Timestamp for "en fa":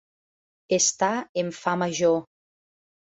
1.43-1.75